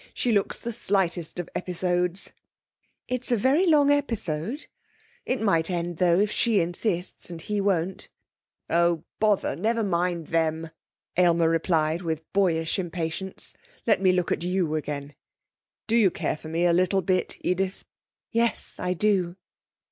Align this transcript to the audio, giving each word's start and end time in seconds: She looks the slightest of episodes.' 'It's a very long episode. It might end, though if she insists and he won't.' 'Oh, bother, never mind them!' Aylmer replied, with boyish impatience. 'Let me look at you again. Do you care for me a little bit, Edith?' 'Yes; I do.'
She 0.15 0.31
looks 0.31 0.59
the 0.59 0.73
slightest 0.73 1.37
of 1.37 1.47
episodes.' 1.53 2.31
'It's 3.07 3.31
a 3.31 3.37
very 3.37 3.67
long 3.67 3.91
episode. 3.91 4.65
It 5.27 5.39
might 5.39 5.69
end, 5.69 5.97
though 5.97 6.19
if 6.19 6.31
she 6.31 6.59
insists 6.59 7.29
and 7.29 7.39
he 7.39 7.61
won't.' 7.61 8.09
'Oh, 8.67 9.03
bother, 9.19 9.55
never 9.55 9.83
mind 9.83 10.29
them!' 10.29 10.71
Aylmer 11.17 11.49
replied, 11.49 12.01
with 12.01 12.23
boyish 12.33 12.79
impatience. 12.79 13.55
'Let 13.85 14.01
me 14.01 14.11
look 14.11 14.31
at 14.31 14.43
you 14.43 14.73
again. 14.73 15.13
Do 15.85 15.95
you 15.95 16.09
care 16.09 16.35
for 16.35 16.47
me 16.49 16.65
a 16.65 16.73
little 16.73 17.03
bit, 17.03 17.37
Edith?' 17.41 17.85
'Yes; 18.31 18.77
I 18.79 18.95
do.' 18.95 19.35